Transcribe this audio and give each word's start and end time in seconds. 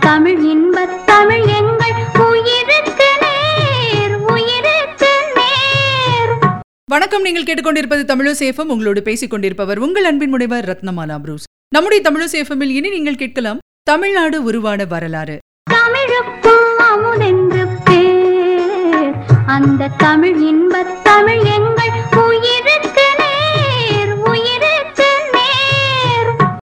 தமிழ் 0.00 0.44
இன்பத் 0.44 1.06
தமிழ் 1.06 1.40
எங்கள் 1.40 1.92
உயிருக்கு 2.18 3.08
நேர் 3.20 4.14
உயிருக்கு 4.14 5.12
நேர். 5.34 6.62
வணக்கம் 6.90 7.22
நீங்கள் 7.22 7.42
கேட்டுக்கொண்டிருப்பது 7.42 8.04
தமிழசேஃபம் 8.04 8.72
உங்களோடு 8.74 9.02
பேசிக் 9.02 9.30
கொண்டிருப்பவர் 9.30 9.78
உங்கள் 9.78 10.04
அன்பின் 10.04 10.28
முனைவர் 10.28 10.64
ரத்னமாலா 10.64 11.18
புரூஸ். 11.18 11.44
நம்முடைய 11.68 12.10
தமிழசேஃபமில் 12.10 12.74
இனி 12.78 12.88
நீங்கள் 12.88 13.16
கேட்கலாம் 13.16 13.58
தமிழ்நாடு 13.82 14.42
உருவான 14.42 14.84
வரலாறு. 14.84 15.38
அந்த 19.46 19.88
தமிழ் 19.88 20.36
இன்பத் 20.36 21.04
தமிழ் 21.04 21.44
எங்கள் 21.44 21.92
உயிருக்கு 22.16 23.06
நேர் 23.18 24.12
உயிருக்கு 24.12 25.06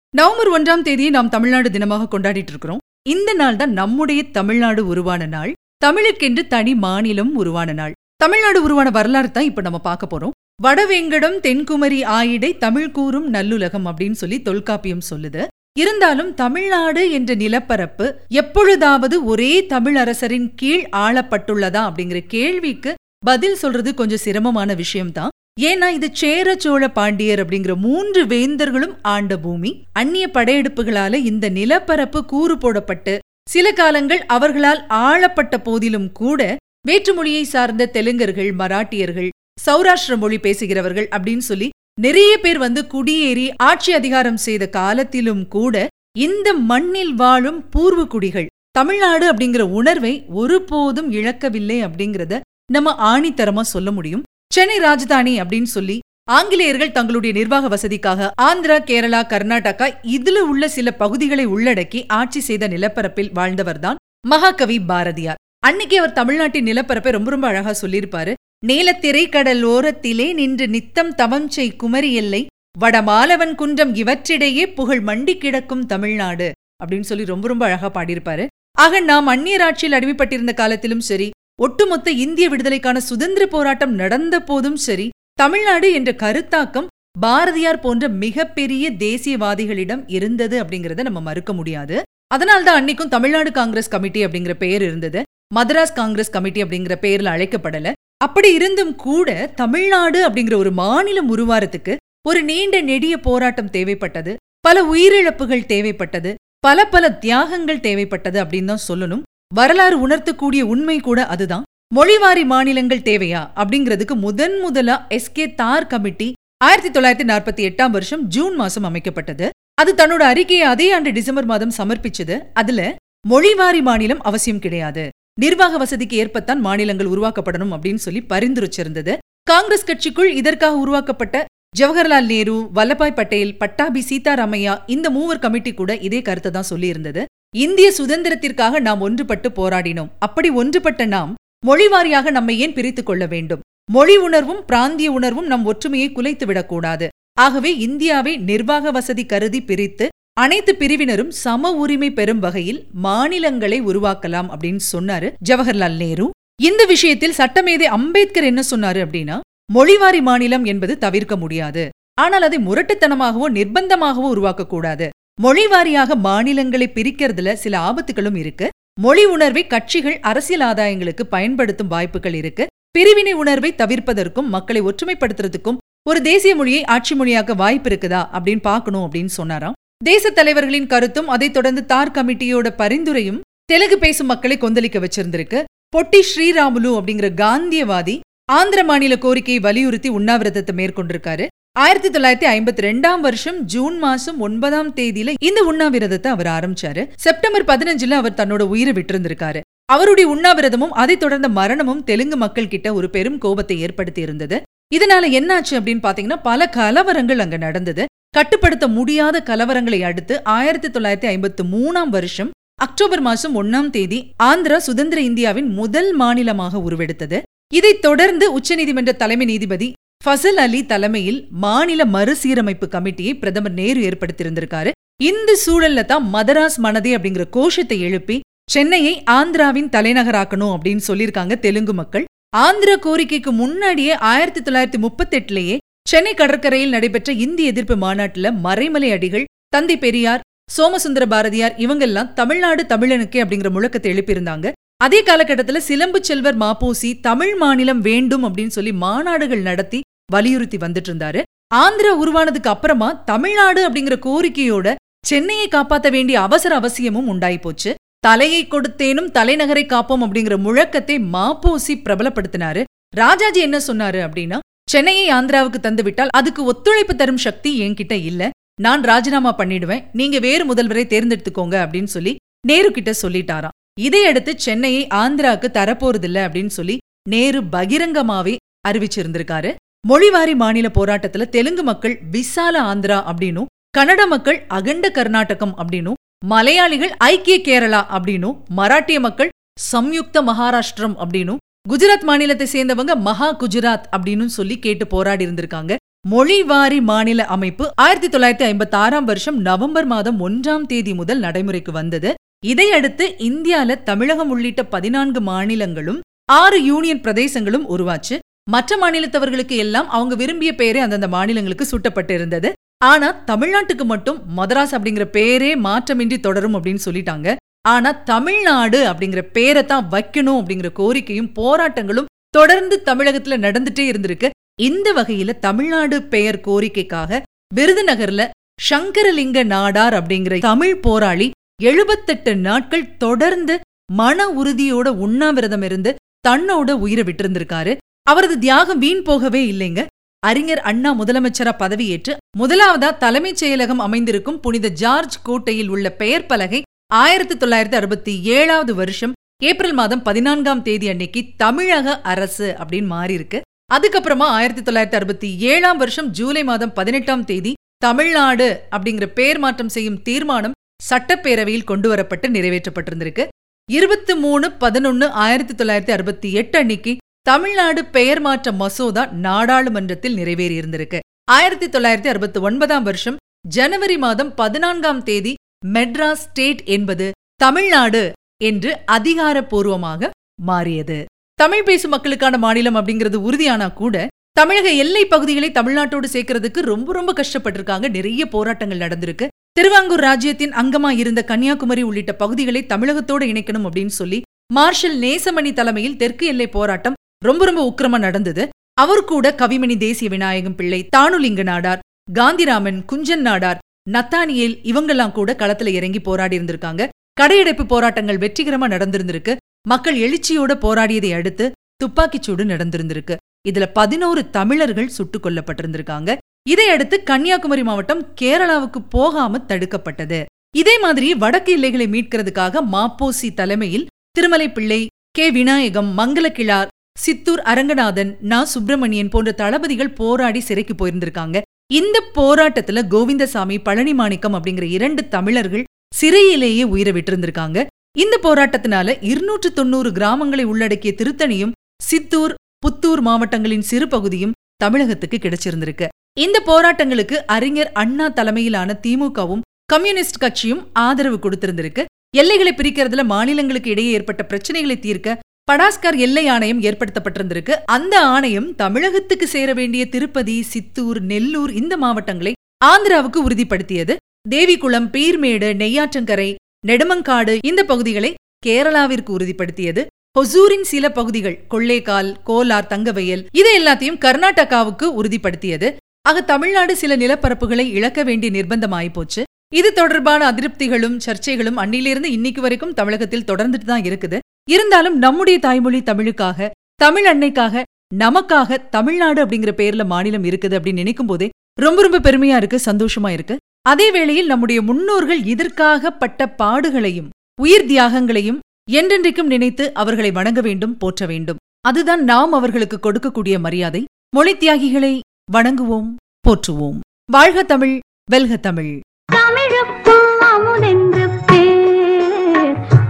நவம்பர் 0.09 0.51
ஒன்றாம் 0.51 0.81
தேதியை 0.81 1.11
நாம் 1.11 1.29
தமிழ்நாடு 1.29 1.69
தினமாக 1.69 2.07
கொண்டாடிட்டு 2.11 2.51
இருக்கிறோம். 2.55 2.79
இந்த 3.09 3.33
நாள் 3.33 3.55
தான் 3.55 3.71
நம்முடைய 3.71 4.23
தமிழ்நாடு 4.23 4.87
உருவான 4.87 5.25
நாள். 5.25 5.53
தமிழுக்கென்று 5.85 6.47
தனி 6.47 6.75
மாநிலம் 6.75 7.35
உருவான 7.35 7.73
நாள். 7.73 7.91
தமிழ்நாடு 8.15 8.63
உருவான 8.63 8.89
வரலாறு 8.89 9.31
தான் 9.31 9.43
இப்ப 9.43 9.61
நம்ம 9.61 9.79
பார்க்க 9.79 10.07
போறோம். 10.13 10.33
வடவேங்கடம் 10.63 11.37
தென்குமரி 11.39 11.99
ஆயிடை 12.03 12.57
தமிழ் 12.57 12.91
கூறும் 12.91 13.33
நல்லுலகம் 13.33 13.85
அப்படின்னு 13.89 14.17
சொல்லி 14.21 14.41
தொல்காப்பியம் 14.41 15.05
சொல்லுது. 15.09 15.43
இருந்தாலும் 15.79 16.33
தமிழ்நாடு 16.33 17.11
என்ற 17.11 17.35
நிலப்பரப்பு 17.35 18.05
எப்பொழுதாவது 18.29 19.23
ஒரே 19.23 19.65
தமிழ் 19.65 19.95
அரசரின் 19.95 20.49
கீழ் 20.55 20.85
ஆளப்பட்டுள்ளதா 20.91 21.83
அப்படிங்கிற 21.89 22.19
கேள்விக்கு 22.27 22.93
பதில் 23.25 23.55
சொல்றது 23.55 23.93
கொஞ்சம் 23.93 24.23
சிரமமான 24.25 24.73
விஷயம்தான். 24.73 25.33
ஏன்னா 25.57 25.87
இது 25.89 26.07
சேர 26.13 26.55
சோழ 26.55 26.87
பாண்டியர் 26.87 27.39
அப்படிங்கிற 27.39 27.73
மூன்று 27.75 28.21
வேந்தர்களும் 28.25 28.95
ஆண்ட 29.01 29.37
பூமி. 29.37 29.85
அந்நிய 29.93 30.25
படையெடுப்புகளால 30.33 31.13
இந்த 31.13 31.49
நிலப்பரப்பு 31.49 32.25
கூறு 32.25 32.55
போடப்பட்டு 32.57 33.13
சில 33.49 33.71
காலங்கள் 33.71 34.21
அவர்களால் 34.27 34.81
ஆளப்பட்ட 34.87 35.57
போதிலும் 35.57 36.11
கூட 36.11 36.41
வேற்றுமொழியை 36.87 37.43
சார்ந்த 37.43 37.89
தெலுங்கர்கள் 37.93 38.51
மராட்டியர்கள் 38.53 39.29
சௌராஷ்டிர 39.65 40.17
மொழி 40.17 40.39
பேசுகிறவர்கள் 40.39 41.07
அப்படின்னு 41.07 41.45
சொல்லி 41.49 41.69
நிறைய 42.01 42.37
பேர் 42.37 42.57
வந்து 42.57 42.83
குடியேறி 42.87 43.47
ஆட்சி 43.63 43.93
அதிகாரம் 43.93 44.37
செய்த 44.37 44.69
காலத்திலும் 44.69 45.47
கூட 45.47 45.87
இந்த 46.19 46.53
மண்ணில் 46.53 47.13
வாழும் 47.13 47.69
பூர்வ 47.69 48.05
குடிகள் 48.05 48.51
தமிழ்நாடு 48.71 49.33
அப்படிங்கிற 49.33 49.61
உணர்வை 49.71 50.13
ஒருபோதும் 50.33 51.11
இழக்கவில்லை 51.11 51.83
அப்படிங்கறத 51.83 52.39
நம்ம 52.73 52.91
ஆணித்தரமா 53.13 53.61
சொல்ல 53.61 53.91
முடியும். 53.91 54.24
சென்னை 54.55 54.75
ராஜதானி 54.79 55.31
அப்படின்னு 55.41 55.69
சொல்லி 55.75 55.99
ஆங்கிலேயர்கள் 56.31 56.91
தங்களுடைய 56.91 57.31
நிர்வாக 57.39 57.69
வசதிக்காக 57.75 58.29
ஆந்திரா 58.41 58.77
கேரளா 58.89 59.19
கர்நாடகா 59.31 59.87
இதுல 60.15 60.37
உள்ள 60.51 60.67
சில 60.67 60.91
பகுதிகளை 60.93 61.45
உள்ளடக்கி 61.47 61.99
ஆட்சி 62.07 62.39
செய்த 62.39 62.67
நிலப்பரப்பில் 62.67 63.31
வாழ்ந்தவர்தான் 63.35 63.99
மகாகவி 64.27 64.77
பாரதியார். 64.79 65.39
அன்னைக்கு 65.59 65.95
அவர் 65.99 66.17
தமிழ்நாட்டின் 66.19 66.67
நிலப்பரப்பை 66.67 67.11
ரொம்ப 67.11 67.29
ரொம்ப 67.29 67.47
அழகா 67.47 67.73
சொல்லியிருப்பாரு. 67.81 68.33
நீலத்திரை 68.65 69.23
கடல் 69.29 69.63
ஓரத்திலே 69.65 70.27
நின்று 70.33 70.67
நித்தம் 70.67 71.11
தவம் 71.15 71.49
செய் 71.49 71.75
குமரி 71.75 72.13
எல்லை 72.13 72.41
வடமாலவன் 72.79 73.55
குன்றம் 73.55 73.93
இவற்றிடையே 73.95 74.65
புகழ் 74.73 75.03
மண்டி 75.05 75.35
கிடக்கும் 75.37 75.85
தமிழ்நாடு 75.85 76.51
அப்படின்னு 76.83 77.09
சொல்லி 77.11 77.25
ரொம்ப 77.25 77.47
ரொம்ப 77.47 77.65
அழகா 77.65 77.89
பாடியிருப்பாரு. 77.89 78.45
ஆக 78.77 78.99
நாம் 78.99 79.27
அந்நியராட்சியில் 79.27 79.97
அடிமைப்பட்டிருந்த 79.97 80.53
காலத்திலும் 80.53 81.05
சரி 81.09 81.27
ஒட்டுமொத்த 81.59 82.11
இந்திய 82.11 82.49
விடுதலைக்கான 82.49 82.99
சுதந்திர 82.99 83.47
போராட்டம் 83.47 83.93
நடந்த 83.93 84.43
போதும் 84.43 84.75
சரி 84.75 85.09
தமிழ்நாடு 85.33 85.93
என்ற 85.93 86.11
கருத்தாக்கம் 86.11 86.87
பாரதியார் 87.19 87.79
போன்ற 87.79 88.07
மிகப்பெரிய 88.07 88.91
தேசியவாதிகளிடம் 88.91 90.03
இருந்தது 90.07 90.63
அப்படிங்கறத 90.63 91.01
நம்ம 91.01 91.21
மறுக்க 91.21 91.53
முடியாது. 91.53 92.01
அதனால்தான் 92.27 92.85
அன்னைக்கும் 92.85 93.07
தமிழ்நாடு 93.07 93.51
காங்கிரஸ் 93.51 93.87
கமிட்டி 93.87 94.25
அப்படிங்கிற 94.25 94.53
பெயர் 94.53 94.81
இருந்தது. 94.81 95.23
மதராஸ் 95.55 95.93
காங்கிரஸ் 95.93 96.29
கமிட்டி 96.29 96.63
அப்படிங்கிற 96.63 96.95
பெயர்ல 97.01 97.31
அழைக்கப்படல. 97.35 97.91
அப்படி 98.17 98.53
இருந்தும் 98.53 98.95
கூட 98.95 99.51
தமிழ்நாடு 99.55 100.29
அப்படிங்கிற 100.29 100.55
ஒரு 100.55 100.71
மாநிலம் 100.71 101.37
உருவாரத்துக்கு 101.37 101.95
ஒரு 102.27 102.43
நீண்ட 102.43 102.81
நெடிய 102.81 103.17
போராட்டம் 103.17 103.71
தேவைப்பட்டது. 103.71 104.35
பல 104.59 104.83
உயிரிழப்புகள் 104.93 105.69
தேவைப்பட்டது. 105.73 106.33
பல 106.59 106.85
பல 106.85 107.17
தியாகங்கள் 107.21 107.85
தேவைப்பட்டது 107.87 108.37
அப்படின்னு 108.43 108.65
தான் 108.65 108.87
சொல்லணும். 108.87 109.21
வரலாறு 109.53 110.07
உணர்த்தக்கூடிய 110.07 110.61
உண்மை 110.61 110.99
கூட 110.99 111.25
அதுதான். 111.25 111.63
மொழிவாரி 111.95 112.45
மாநிலங்கள் 112.45 112.99
தேவையா? 112.99 113.41
அப்படிங்கிறதுக்கு 113.55 114.15
முதன் 114.15 114.59
முதலா 114.59 115.07
எஸ்கே 115.09 115.55
தார் 115.55 115.87
கமிட்டி 115.87 116.33
ஆயிரத்தி 116.57 116.89
தொள்ளாயிரத்தி 116.89 117.27
நாற்பத்தி 117.31 117.61
எட்டாம் 117.69 117.89
வருஷம் 117.89 118.23
ஜூன் 118.27 118.55
மாசம் 118.55 118.83
அமைக்கப்பட்டது. 118.83 119.49
அது 119.73 119.93
தன்னோட 119.93 120.21
அறிக்கையை 120.21 120.65
அதே 120.67 120.91
ஆண்டு 120.91 121.11
டிசம்பர் 121.11 121.45
மாதம் 121.45 121.73
சமர்ப்பிச்சது. 121.77 122.39
அதுல 122.53 122.95
மொழிவாரி 123.29 123.81
மாநிலம் 123.81 124.21
அவசியம் 124.21 124.59
கிடையாது. 124.59 125.09
நிர்வாக 125.39 125.77
வசதிக்கு 125.77 126.25
ஏற்பத்தான் 126.25 126.59
மாநிலங்கள் 126.59 127.07
உருவாக்கப்படணும் 127.07 127.73
அப்படின்னு 127.75 128.03
சொல்லி 128.05 128.21
பரிந்துரைச்சிருந்தது 128.29 129.17
காங்கிரஸ் 129.43 129.85
கட்சிக்குள் 129.85 130.25
இதற்காக 130.25 130.75
உருவாக்கப்பட்ட 130.75 131.45
ஜவஹர்லால் 131.79 132.25
நேரு 132.25 132.69
வல்லபாய் 132.75 133.15
பட்டேல் 133.15 133.57
பட்டாபி 133.57 134.05
சீதாராமையா 134.09 134.79
இந்த 134.85 135.09
மூவர் 135.09 135.39
கமிட்டி 135.39 135.73
கூட 135.73 135.97
இதே 135.97 136.21
கருத்தை 136.21 136.51
தான் 136.51 136.69
சொல்லியிருந்தது. 136.69 137.25
இந்திய 137.53 137.87
சுதந்திரத்திற்காக 137.97 138.79
நாம் 138.79 139.03
ஒன்றுபட்டு 139.07 139.49
போராடினோம். 139.59 140.09
அப்படி 140.19 140.49
ஒன்றுபட்ட 140.61 141.05
நாம் 141.05 141.31
மொழிவாரியாக 141.67 142.31
நம்மை 142.31 142.55
ஏன் 142.59 142.73
பிரித்துக் 142.73 143.05
கொள்ள 143.05 143.23
வேண்டும்? 143.25 143.61
மொழி 143.91 144.15
உணர்வும் 144.17 144.61
பிராந்திய 144.65 145.09
உணர்வும் 145.11 145.47
நம் 145.47 145.65
ஒற்றுமையை 145.65 146.09
குலைத்து 146.11 146.45
விடக்கூடாது. 146.45 147.07
ஆகவே 147.39 147.71
இந்தியாவை 147.77 148.33
நிர்வாக 148.49 148.91
வசதி 148.91 149.25
கருதி 149.25 149.61
பிரித்து 149.61 150.05
அனைத்து 150.41 150.71
பிரிவினரும் 150.75 151.31
சம 151.43 151.71
உரிமை 151.83 152.09
பெறும் 152.11 152.39
வகையில் 152.39 152.79
மாநிலங்களை 153.05 153.79
உருவாக்கலாம் 153.81 154.49
அப்படின்னு 154.53 154.83
சொன்னாரு 154.93 155.27
ஜவஹர்லால் 155.49 155.97
நேரு. 156.03 156.29
இந்த 156.63 156.81
விஷயத்தில் 156.85 157.37
சட்டமேதை 157.37 157.87
அம்பேத்கர் 157.97 158.49
என்ன 158.51 158.61
சொன்னாரு 158.71 158.99
அப்படின்னா 159.05 159.37
மொழிவாரி 159.73 160.21
மாநிலம் 160.21 160.65
என்பது 160.65 160.93
தவிர்க்க 160.97 161.35
முடியாது. 161.35 161.83
ஆனால் 162.21 162.41
அதை 162.41 162.57
முரட்டுத்தனமாகவோ 162.67 163.47
நிர்பந்தமாகவோ 163.57 164.27
உருவாக்கக்கூடாது 164.35 165.07
மொழி 165.41 165.65
மொழிவாரியாக 165.65 166.15
மாநிலங்களை 166.15 166.91
பிரிக்கிறதுல 166.93 167.53
சில 167.53 167.79
ஆபத்துகளும் 167.79 168.35
இருக்கு. 168.35 168.69
மொழி 169.01 169.25
உணர்வை 169.25 169.67
கட்சிகள் 169.67 170.19
அரசியல் 170.19 170.73
ஆதாயங்களுக்கு 170.73 171.23
பயன்படுத்தும் 171.23 171.87
வாய்ப்புகள் 171.87 172.33
இருக்கு. 172.33 172.67
பிரிவினை 172.91 173.33
உணர்வை 173.33 173.73
தவிர்ப்பதற்கும் 173.77 174.47
மக்களை 174.47 174.81
ஒற்றுமைப்படுத்துறதுக்கும் 174.81 175.77
ஒரு 176.09 176.21
தேசிய 176.21 176.55
மொழியை 176.55 176.85
ஆட்சி 176.85 177.15
மொழியாக்க 177.15 177.55
வாய்ப்பு 177.55 177.89
இருக்குதா 177.89 178.29
அப்படின்னு 178.33 178.61
பார்க்கணும் 178.61 179.11
அப்படின்னு 179.11 179.33
சொன்னாராம். 179.39 179.73
தேச 180.03 180.29
தலைவர்களின் 180.29 180.87
கருத்தும் 180.87 181.27
அதைத் 181.27 181.53
தொடர்ந்து 181.53 181.85
தார் 181.85 182.11
கமிட்டியோட 182.11 182.69
பரிந்துரையும் 182.77 183.41
தெலுங்கு 183.65 183.97
பேசும் 183.97 184.27
மக்களை 184.27 184.57
கொந்தளிக்க 184.57 185.07
வச்சிருந்திருக்கு. 185.07 185.63
பொட்டி 185.97 186.21
ஸ்ரீராமுலு 186.29 186.99
அப்படிங்கிற 186.99 187.29
காந்தியவாதி 187.35 188.19
ஆந்திர 188.51 188.83
மாநில 188.83 189.17
கோரிக்கையை 189.17 189.63
வலியுறுத்தி 189.63 190.09
உண்ணாவிரதத்தை 190.09 190.75
மேற்கொண்டிருக்காரு. 190.75 191.47
ஆயிரத்தி 191.77 192.09
தொள்ளாயிரத்தி 192.09 192.47
ஐம்பத்தி 192.57 192.81
ரெண்டாம் 192.85 193.19
வருஷம் 193.19 193.57
ஜூன் 193.59 193.97
மாசம் 193.97 194.39
ஒன்பதாம் 194.39 194.93
தேதியில 194.93 195.33
இந்த 195.39 195.63
உண்ணாவிரதத்தை 195.63 196.27
அவர் 196.27 196.47
ஆரம்பிச்சாரு. 196.47 197.09
செப்டம்பர் 197.15 197.65
பதினஞ்சுல 197.65 198.11
அவர் 198.11 198.33
தன்னோட 198.33 198.61
உயிரை 198.61 198.93
விட்டிருந்திருக்காரு. 198.93 199.59
அவருடைய 199.85 200.35
உண்ணாவிரதமும் 200.35 200.93
அதைத் 201.01 201.19
தொடர்ந்த 201.19 201.49
மரணமும் 201.49 202.03
தெலுங்கு 202.03 202.37
மக்கள் 202.37 202.67
கிட்ட 202.67 202.93
ஒரு 202.93 203.09
பெரும் 203.09 203.37
கோபத்தை 203.37 203.79
ஏற்படுத்தி 203.79 204.21
இருந்தது. 204.21 204.61
இதனால 204.95 205.29
என்னாச்சு 205.39 205.73
அப்படின்னு 205.79 206.05
பாத்தீங்கன்னா 206.07 206.39
பல 206.43 206.69
கலவரங்கள் 206.75 207.37
அங்க 207.37 207.57
நடந்தது. 207.57 208.05
கட்டுப்படுத்த 208.29 208.87
முடியாத 208.87 209.43
கலவரங்களை 209.45 210.01
அடுத்து 210.01 210.43
ஆயிரத்தி 210.43 210.87
தொள்ளாயிரத்தி 210.87 211.29
ஐம்பத்தி 211.33 211.65
மூணாம் 211.73 212.09
வருஷம் 212.09 212.51
அக்டோபர் 212.75 213.21
மாசம் 213.21 213.63
ஒன்னாம் 213.63 213.89
தேதி 213.89 214.31
ஆந்திரா 214.43 214.77
சுதந்திர 214.77 215.21
இந்தியாவின் 215.21 215.69
முதல் 215.73 216.13
மாநிலமாக 216.13 216.77
உருவெடுத்தது. 216.77 217.41
இதைத் 217.73 218.01
தொடர்ந்து 218.01 218.59
உச்சநீதிமன்ற 218.59 219.15
தலைமை 219.15 219.45
நீதிபதி 219.45 219.94
ஃபசல் 220.25 220.59
அலி 220.61 220.79
தலைமையில் 220.85 221.39
மாநில 221.63 222.01
மறுசீரமைப்பு 222.05 222.87
கமிட்டியை 222.93 223.33
பிரதமர் 223.41 223.75
நேரு 223.79 223.99
ஏற்படுத்தியிருந்திருக்காரு. 224.07 224.91
இந்த 225.29 225.51
சூழல்ல 225.63 226.05
தான் 226.11 226.23
மதராஸ் 226.35 226.77
மனதே 226.85 227.11
அப்படிங்கிற 227.17 227.43
கோஷத்தை 227.57 227.97
எழுப்பி 228.07 228.37
சென்னையை 228.73 229.11
ஆந்திராவின் 229.35 229.89
தலைநகராக்கணும் 229.95 230.71
அப்படின்னு 230.75 231.03
சொல்லியிருக்காங்க 231.07 231.55
தெலுங்கு 231.65 231.93
மக்கள். 231.93 232.25
ஆந்திர 232.53 232.91
கோரிக்கைக்கு 233.05 233.51
முன்னாடியே 233.51 234.13
ஆயிரத்தி 234.31 234.61
தொள்ளாயிரத்தி 234.61 234.99
முப்பத்தெட்டுலயே 235.05 235.75
சென்னை 236.09 236.33
கடற்கரையில் 236.33 236.95
நடைபெற்ற 236.95 237.29
இந்திய 237.45 237.73
எதிர்ப்பு 237.73 237.95
மாநாட்டுல 238.05 238.51
மறைமலை 238.65 239.11
அடிகள் 239.17 239.45
தந்தை 239.75 239.97
பெரியார் 239.97 240.43
சோமசுந்தர 240.71 241.25
பாரதியார் 241.25 241.77
இவங்கெல்லாம் 241.85 242.33
தமிழ்நாடு 242.33 242.83
தமிழனுக்கே 242.93 243.41
அப்படிங்கிற 243.43 243.71
முழக்கத்தை 243.77 244.11
எழுப்பியிருந்தாங்க. 244.13 244.67
அதே 245.05 245.19
காலகட்டத்துல 245.23 245.79
சிலம்பு 245.89 246.19
செல்வர் 246.23 246.57
மாப்போசி 246.57 247.09
தமிழ் 247.21 247.55
மாநிலம் 247.55 248.01
வேண்டும் 248.01 248.45
அப்படின்னு 248.47 248.75
சொல்லி 248.79 248.91
மாநாடுகள் 249.05 249.63
நடத்தி 249.69 249.99
வலியுறுத்தி 250.35 250.77
வந்துட்டு 250.77 251.09
இருந்தாரு 251.11 251.41
ஆந்திரா 251.75 252.11
உருவானதுக்கு 252.23 252.71
அப்புறமா 252.73 253.09
தமிழ்நாடு 253.29 253.81
அப்படிங்கிற 253.87 254.15
கோரிக்கையோட 254.25 254.95
சென்னையை 255.25 255.67
காப்பாத்த 255.67 256.07
வேண்டிய 256.11 256.41
அவசர 256.41 256.75
அவசியமும் 256.75 257.29
உண்டாயி 257.33 257.61
போச்சு. 257.61 257.91
தலையை 258.19 258.67
கொடுத்தேனும் 258.67 259.29
தலைநகரை 259.37 259.83
காப்போம் 259.85 260.23
அப்படிங்கிற 260.25 260.55
முழக்கத்தை 260.65 261.15
மாப்போசி 261.35 261.93
பிரபலப்படுத்தினாரு. 262.05 262.83
ராஜாஜி 263.15 263.59
என்ன 263.59 263.77
சொன்னாரு 263.87 264.19
அப்படின்னா 264.27 264.59
சென்னையை 264.89 265.25
ஆந்திராவுக்கு 265.35 265.79
தந்துவிட்டால் 265.81 266.33
அதுக்கு 266.39 266.63
ஒத்துழைப்பு 266.63 267.15
தரும் 267.15 267.43
சக்தி 267.45 267.71
என்கிட்ட 267.85 268.15
இல்ல. 268.29 268.49
நான் 268.81 269.01
ராஜினாமா 269.01 269.51
பண்ணிடுவேன். 269.57 270.03
நீங்க 270.13 270.39
வேறு 270.39 270.63
முதல்வரை 270.73 271.05
தேர்ந்தெடுத்துக்கோங்க 271.13 271.75
அப்படின்னு 271.83 272.11
சொல்லி 272.15 272.35
நேரு 272.67 272.91
கிட்ட 272.91 273.11
சொல்லிட்டாராம். 273.21 273.75
இதையடுத்து 273.99 274.53
சென்னையை 274.57 275.07
ஆந்திராக்கு 275.21 275.67
தரப்போறதில்ல 275.77 276.39
அப்படின்னு 276.45 276.73
சொல்லி 276.77 276.97
நேரு 277.29 277.59
பகிரங்கமாவே 277.75 278.55
அறிவிச்சிருந்திருக்காரு. 278.87 279.71
மொழிவாரி 280.09 280.55
மாநில 280.55 280.87
போராட்டத்துல 280.93 281.49
தெலுங்கு 281.49 281.83
மக்கள் 281.83 282.15
விசால 282.31 282.81
ஆந்திரா 282.81 283.17
அப்படின்னும் 283.31 283.69
கன்னட 283.97 284.27
மக்கள் 284.27 284.65
அகண்ட 284.67 285.09
கர்நாடகம் 285.11 285.73
அப்படின்னும் 285.77 286.19
மலையாளிகள் 286.45 287.13
ஐக்கிய 287.17 287.55
கேரளா 287.59 288.01
அப்படின்னும் 288.17 288.57
மராட்டிய 288.77 289.19
மக்கள் 289.19 289.49
சம்யுக்த 289.91 290.43
மகாராஷ்டிரம் 290.49 291.15
அப்படின்னும் 291.23 291.61
குஜராத் 291.89 292.23
மாநிலத்தை 292.23 292.67
சேர்ந்தவங்க 292.73 293.13
மகா 293.19 293.49
குஜராத் 293.59 294.05
அப்படின்னு 294.11 294.45
சொல்லி 294.45 294.79
கேட்டு 294.79 295.07
போராடி 295.07 295.45
இருந்திருக்காங்க. 295.45 295.95
மொழிவாரி 296.29 297.01
மாநில 297.01 297.45
அமைப்பு 297.45 297.91
ஆயிரத்தி 297.95 298.37
தொள்ளாயிரத்தி 298.37 298.67
ஐம்பத்தி 298.69 298.95
ஆறாம் 298.95 299.25
வருஷம் 299.25 299.57
நவம்பர் 299.61 300.05
மாதம் 300.05 300.39
ஒன்றாம் 300.49 300.85
தேதி 300.85 301.13
முதல் 301.13 301.39
நடைமுறைக்கு 301.39 301.91
வந்தது. 301.91 302.33
இதையடுத்து 302.65 303.35
இந்தியால 303.49 304.03
தமிழகம் 304.03 304.49
உள்ளிட்ட 304.49 304.83
பதினான்கு 304.85 305.39
மாநிலங்களும் 305.39 306.19
ஆறு 306.51 306.79
யூனியன் 306.85 307.21
பிரதேசங்களும் 307.21 307.85
உருவாச்சு. 307.89 308.35
மற்ற 308.69 308.97
மாநிலத்தவர்களுக்கு 309.01 309.75
எல்லாம் 309.75 310.09
அவங்க 310.09 310.35
விரும்பிய 310.35 310.75
பெயரே 310.75 310.99
அந்தந்த 310.99 311.27
மாநிலங்களுக்கு 311.27 311.85
சூட்டப்பட்டு 311.85 312.33
இருந்தது 312.33 312.73
ஆனா 313.03 313.27
தமிழ்நாட்டுக்கு 313.45 314.03
மட்டும் 314.03 314.37
மதராஸ் 314.57 314.93
அப்படிங்கிற 314.95 315.25
பேரே 315.37 315.71
மாற்றமின்றி 315.85 316.39
தொடரும் 316.39 316.75
அப்படின்னு 316.75 317.05
சொல்லிட்டாங்க. 317.05 317.55
ஆனா 317.87 318.11
தமிழ்நாடு 318.11 318.99
அப்படிங்கிற 319.09 319.41
பேரை 319.41 319.85
தான் 319.85 320.07
வைக்கணும் 320.11 320.59
அப்படிங்கிற 320.59 320.89
கோரிக்கையும் 320.99 321.51
போராட்டங்களும் 321.59 322.29
தொடர்ந்து 322.49 322.95
தமிழகத்துல 323.05 323.57
நடந்துட்டே 323.65 324.05
இருந்திருக்கு. 324.11 324.49
இந்த 324.79 325.07
வகையில 325.13 325.59
தமிழ்நாடு 325.59 326.17
பெயர் 326.23 326.59
கோரிக்கைக்காக 326.67 327.41
விருதுநகர்ல 327.75 328.43
சங்கரலிங்க 328.89 329.59
நாடார் 329.73 330.15
அப்படிங்கிற 330.19 330.57
தமிழ் 330.59 330.95
போராளி 330.99 331.51
எழுபத்தெட்டு 331.83 332.55
நாட்கள் 332.67 333.11
தொடர்ந்து 333.17 333.75
மன 334.11 334.47
உறுதியோட 334.61 335.07
உண்ணாவிரதம் 335.25 335.81
இருந்து 335.81 336.11
தன்னோட 336.47 336.91
உயிரை 337.03 337.23
விட்டிருந்திருக்காரு. 337.27 337.93
அவரது 338.25 338.55
தியாகம் 338.59 338.99
வீண் 338.99 339.21
போகவே 339.21 339.61
இல்லைங்க. 339.71 340.05
அறிஞர் 340.43 340.81
அண்ணா 340.81 341.11
முதலமைச்சரா 341.19 341.71
பதவியேற்று 341.79 342.33
முதலாவதா 342.59 343.17
தலைமைச் 343.17 343.63
செயலகம் 343.63 344.01
அமைந்திருக்கும் 344.05 344.59
புனித 344.59 344.87
ஜார்ஜ் 344.89 345.35
கோட்டையில் 345.43 345.87
உள்ள 345.87 346.11
பெயர் 346.11 346.45
பலகை 346.45 346.81
ஆயிரத்தி 347.13 347.55
தொள்ளாயிரத்தி 347.57 347.93
அறுபத்தி 347.93 348.33
ஏழாவது 348.41 348.95
வருஷம் 348.95 349.33
ஏப்ரல் 349.63 349.93
மாதம் 349.93 350.21
பதினான்காம் 350.21 350.81
தேதி 350.81 351.09
அன்னைக்கு 351.09 351.41
தமிழக 351.57 352.21
அரசு 352.21 352.75
அப்படின்னு 352.79 353.05
மாறி 353.05 353.33
இருக்கு 353.33 353.61
அதுக்கப்புறமா 353.93 354.47
ஆயிரத்தி 354.57 354.81
தொள்ளாயிரத்தி 354.81 355.15
அறுபத்தி 355.15 355.49
ஏழாம் 355.57 355.97
வருஷம் 355.97 356.27
ஜூலை 356.27 356.63
மாதம் 356.63 356.93
பதினெட்டாம் 356.93 357.45
தேதி 357.45 357.73
தமிழ்நாடு 357.97 358.67
அப்படிங்கிற 358.91 359.25
பெயர் 359.25 359.59
மாற்றம் 359.59 359.89
செய்யும் 359.89 360.21
தீர்மானம் 360.21 360.77
சட்டப்பேரவையில் 361.09 361.83
கொண்டு 361.83 362.15
வரப்பட்டு 362.15 362.47
நிறைவேற்றப்பட்டிருந்திருக்கு. 362.55 363.45
இருபத்தி 363.89 364.33
மூணு 364.35 364.67
பதினொன்னு 364.79 365.27
ஆயிரத்தி 365.29 365.73
தொள்ளாயிரத்தி 365.73 366.11
அறுபத்தி 366.11 366.53
எட்டு 366.53 366.77
அன்னைக்கு 366.79 367.17
தமிழ்நாடு 367.45 368.01
பெயர் 368.05 368.39
மாற்ற 368.39 368.71
மசோதா 368.71 369.23
நாடாளுமன்றத்தில் 369.45 370.37
நிறைவேறியிருந்திருக்கு. 370.37 371.19
ஆயிரத்தி 371.51 371.87
தொள்ளாயிரத்தி 371.87 372.29
அறுபத்தி 372.31 372.59
ஒன்பதாம் 372.59 373.03
வருஷம் 373.03 373.35
ஜனவரி 373.67 374.17
மாதம் 374.17 374.49
பதினான்காம் 374.55 375.23
தேதி 375.23 375.53
மெட்ராஸ் 375.93 376.43
ஸ்டேட் 376.45 376.81
என்பது 376.95 377.31
தமிழ்நாடு 377.55 378.21
என்று 378.63 378.91
அதிகாரப்பூர்வமாக 379.11 380.29
மாறியது. 380.69 381.17
தமிழ் 381.59 381.83
பேசும் 381.83 382.13
மக்களுக்கான 382.15 382.57
மாநிலம் 382.57 382.95
அப்படிங்கிறது 382.95 383.39
உறுதியானா 383.47 383.89
கூட 383.93 384.27
தமிழக 384.51 384.89
எல்லை 385.03 385.23
பகுதிகளை 385.25 385.69
தமிழ்நாட்டோடு 385.71 386.29
சேர்க்கறதுக்கு 386.35 386.81
ரொம்ப 386.91 387.13
ரொம்ப 387.13 387.33
கஷ்டப்பட்டிருக்காங்க. 387.41 388.09
நிறைய 388.09 388.41
போராட்டங்கள் 388.55 389.03
நடந்திருக்கு. 389.05 389.47
திருவாங்கூர் 389.71 390.25
ராஜ்யத்தின் 390.29 390.73
அங்கமா 390.81 391.11
இருந்த 391.23 391.43
கன்னியாகுமரி 391.43 392.01
உள்ளிட்ட 392.01 392.33
பகுதிகளை 392.33 392.81
தமிழகத்தோடு 392.93 393.45
இணைக்கணும் 393.51 393.87
அப்படின்னு 393.89 394.15
சொல்லி 394.21 394.41
மார்ஷல் 394.73 395.19
நேசமணி 395.19 395.73
தலைமையில் 395.73 396.17
தெற்கு 396.23 396.45
எல்லை 396.53 396.67
போராட்டம் 396.77 397.17
ரொம்ப 397.43 397.65
ரொம்ப 397.65 397.81
உக்கிரமா 397.89 398.19
நடந்தது. 398.19 398.69
அவர் 398.93 399.23
கூட 399.23 399.55
கவிமணி 399.57 399.97
தேசிய 399.97 400.29
விநாயகம் 400.29 400.75
பிள்ளை 400.75 401.09
தானுலிங்க 401.15 401.63
நாடார் 401.63 401.99
காந்திராமன் 402.33 403.03
குஞ்சன் 403.11 403.45
நாடார் 403.45 403.77
நத்தானியேல் 404.11 404.75
இவங்கெல்லாம் 404.83 405.31
கூட 405.31 405.53
களத்துல 405.53 405.87
இறங்கி 405.87 406.19
போராடி 406.19 406.59
இருந்திருக்காங்க. 406.59 407.07
கடையடைப்பு 407.41 407.83
போராட்டங்கள் 407.83 408.37
வெற்றிகரமா 408.37 408.87
நடந்திருந்திருக்கு. 408.87 409.55
மக்கள் 409.87 410.17
எழுச்சியோட 410.17 410.73
போராடியதை 410.75 411.33
அடுத்து 411.33 411.71
துப்பாக்கிச்சூடு 412.03 412.63
நடந்திருந்திருக்கு. 412.63 413.35
இதுல 413.69 413.85
பதினோரு 413.93 414.49
தமிழர்கள் 414.49 415.07
சுட்டுக் 415.07 415.45
கொல்லப்பட்டிருந்திருக்காங்க. 415.45 416.37
இதையடுத்து 416.69 417.23
கன்னியாகுமரி 417.23 417.83
மாவட்டம் 417.83 418.33
கேரளாவுக்கு 418.41 418.99
போகாம 419.09 419.57
தடுக்கப்பட்டது. 419.57 420.45
இதே 420.75 420.99
மாதிரி 420.99 421.35
வடக்கு 421.35 421.71
எல்லைகளை 421.71 422.07
மீட்கிறதுக்காக 422.07 422.79
மாப்போசி 422.91 423.53
தலைமையில் 423.53 424.07
திருமலை 424.31 424.71
பிள்ளை 424.71 425.07
கே. 425.31 425.51
விநாயகம் 425.51 426.17
மங்களக்கிழார் 426.17 426.87
சித்தூர் 427.23 427.61
அரங்கநாதன் 427.71 428.31
நா. 428.39 428.63
சுப்பிரமணியன் 428.63 429.29
போன்ற 429.29 429.51
தளபதிகள் 429.51 430.15
போராடி 430.19 430.59
சிறைக்கு 430.59 430.93
போயிருந்திருக்காங்க. 430.93 431.57
இந்த 431.99 432.17
போராட்டத்துல 432.35 433.01
கோவிந்தசாமி 433.13 433.77
பழனி 433.83 434.13
மாணிக்கம் 434.13 434.53
அப்படிங்கிற 434.53 434.85
இரண்டு 434.97 435.27
தமிழர்கள் 435.27 435.83
சிறையிலேயே 436.19 436.83
உயிரை 436.83 437.13
விட்டிருந்திருக்காங்க. 437.13 437.79
இந்த 438.17 438.35
போராட்டத்தினால 438.43 439.15
இருநூற்று 439.21 439.73
தொண்ணூறு 439.73 440.11
கிராமங்களை 440.11 440.63
உள்ளடக்கிய 440.63 441.13
திருத்தணியும் 441.17 441.73
சித்தூர் 442.03 442.53
புத்தூர் 442.85 443.21
மாவட்டங்களின் 443.21 443.87
சிறு 443.91 444.07
பகுதியும் 444.07 444.55
தமிழகத்துக்கு 444.83 445.39
கிடைச்சிருந்திருக்கு. 445.41 446.07
இந்த 446.39 446.57
போராட்டங்களுக்கு 446.69 447.37
அறிஞர் 447.55 447.91
அண்ணா 448.03 448.27
தலைமையிலான 448.27 448.99
திமுகவும் 449.07 449.65
கம்யூனிஸ்ட் 449.93 450.41
கட்சியும் 450.43 450.83
ஆதரவு 450.93 451.39
கொடுத்திருந்திருக்கு. 451.41 452.03
எல்லைகளை 452.37 452.71
பிரிக்கிறதுல 452.77 453.23
மாநிலங்களுக்கு 453.25 453.89
இடையே 453.89 454.11
ஏற்பட்ட 454.11 454.41
பிரச்சனைகளை 454.49 454.99
தீர்க்க 454.99 455.43
படாஸ்கர் 455.69 456.17
எல்லை 456.25 456.43
ஆணையம் 456.53 456.81
ஏற்படுத்தப்பட்டிருந்திருக்கு. 456.87 457.75
அந்த 457.95 458.15
ஆணையம் 458.33 458.67
தமிழகத்துக்கு 458.81 459.45
சேர 459.53 459.69
வேண்டிய 459.79 460.03
திருப்பதி 460.15 460.57
சித்தூர் 460.71 461.19
நெல்லூர் 461.31 461.71
இந்த 461.79 461.93
மாவட்டங்களை 462.03 462.53
ஆந்திராவுக்கு 462.89 463.39
உறுதிப்படுத்தியது. 463.47 464.13
தேவிக்குளம் 464.53 465.07
பீர்மேடு 465.15 465.69
நெய்யாற்றங்கரை 465.81 466.49
நெடுமங்காடு 466.89 467.55
இந்த 467.69 467.81
பகுதிகளை 467.91 468.31
கேரளாவிற்கு 468.67 469.31
உறுதிப்படுத்தியது. 469.37 470.01
ஹொசூரின் 470.37 470.87
சில 470.91 471.05
பகுதிகள் 471.17 471.57
கொள்ளேகால் 471.73 472.31
கோலார் 472.49 472.91
தங்கவயல் 472.93 473.43
இதை 473.59 473.73
எல்லாத்தையும் 473.81 474.21
கர்நாடகாவுக்கு 474.25 475.07
உறுதிப்படுத்தியது. 475.19 475.89
ஆக 476.29 476.41
தமிழ்நாடு 476.53 476.93
சில 477.01 477.15
நிலப்பரப்புகளை 477.23 477.85
இழக்க 477.97 478.19
வேண்டிய 478.29 478.51
நிர்பந்தம் 478.57 478.95
ஆயிப்போச்சு 478.99 479.41
இது 479.79 479.89
தொடர்பான 479.99 480.41
அதிருப்திகளும் 480.51 481.15
சர்ச்சைகளும் 481.25 481.79
அன்னிலிருந்து 481.83 482.29
இன்னைக்கு 482.37 482.61
வரைக்கும் 482.65 482.97
தமிழகத்தில் 482.99 483.47
தொடர்ந்துட்டு 483.51 483.87
தான் 483.91 484.05
இருக்குது. 484.09 484.37
இருந்தாலும் 484.69 485.17
நம்முடைய 485.17 485.59
தாய்மொழி 485.59 485.99
தமிழுக்காக 485.99 486.69
தமிழ் 486.95 487.27
அன்னைக்காக 487.27 487.83
நமக்காக 488.15 488.89
தமிழ்நாடு 488.89 489.45
அப்படிங்கிற 489.45 489.71
பேர்ல 489.77 490.05
மாநிலம் 490.05 490.43
இருக்குது 490.43 490.75
அப்படின்னு 490.77 490.93
நினைக்கும் 490.93 491.25
போதே 491.25 491.49
ரொம்ப 491.81 492.01
ரொம்ப 492.01 492.19
பெருமையா 492.19 492.55
இருக்கு 492.55 492.79
சந்தோஷமா 492.85 493.29
இருக்கு. 493.29 493.57
அதே 493.81 494.11
வேளையில் 494.11 494.45
நம்முடைய 494.45 494.81
முன்னோர்கள் 494.81 495.43
இதற்காக 495.43 496.11
பட்ட 496.11 496.55
பாடுகளையும் 496.57 497.29
உயிர் 497.61 497.85
தியாகங்களையும் 497.85 498.59
என்றென்றைக்கும் 498.91 499.43
நினைத்து 499.43 499.93
அவர்களை 499.93 500.31
வணங்க 500.31 500.61
வேண்டும் 500.61 500.97
போற்ற 500.97 501.25
வேண்டும். 501.25 501.57
அதுதான் 501.81 502.23
நாம் 502.23 502.53
அவர்களுக்கு 502.53 502.99
கொடுக்கக்கூடிய 503.03 503.59
மரியாதை. 503.59 504.05
மொழி 504.35 504.55
தியாகிகளை 504.55 505.19
வணங்குவோம் 505.53 506.09
போற்றுவோம். 506.47 506.99
வாழ்க 507.31 507.63
தமிழ் 507.63 507.99
வெல்க 508.31 508.57
தமிழ். 508.57 508.99
தமிழுக்கும் 509.25 510.39
அமுதென்று 510.39 511.34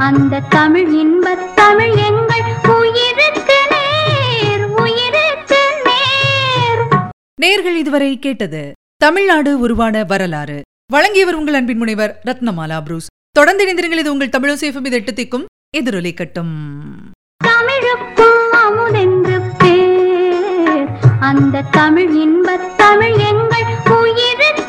அந்த 0.06 0.40
தமிழ் 0.40 0.94
இன்பத் 0.94 1.56
தமிழ் 1.56 1.90
எங்கள் 1.90 2.42
உயிருக்கு 2.68 3.60
நேர் 3.70 4.66
உயிருக்கு 4.66 5.60
நேர். 5.84 6.86
நேர்கள் 7.42 7.76
இதுவரை 7.76 8.20
கேட்டது 8.20 8.72
தமிழ்நாடு 8.98 9.60
உருவான 9.60 10.04
வரலாறு. 10.04 10.62
வழங்கியவர் 10.92 11.36
உங்கள் 11.36 11.54
அன்பின் 11.54 11.78
முனைவர் 11.78 12.22
ரத்னமாலா 12.26 12.82
புரூஸ். 12.82 13.08
தொடர்ந்து 13.32 13.66
இணைந்திருங்கள் 13.66 13.98
இது 13.98 14.12
உங்கள் 14.12 14.28
தமிழோசேஃபம் 14.28 14.86
இது 14.86 15.00
எட்டுத்திக்கும் 15.00 15.46
எதிரொலி 15.78 16.14
கட்டும். 16.14 16.54
தமிழுக்கும் 17.38 18.52
அமுதென்று 18.52 19.42
பேர். 19.58 20.88
அந்த 21.20 21.62
தமிழ் 21.62 22.16
இன்பத் 22.16 22.78
தமிழ் 22.78 23.18
எங்கள் 23.18 23.98
உயிர் 23.98 24.65